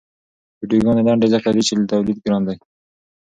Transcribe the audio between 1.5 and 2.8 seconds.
دي چې تولید ګران دی.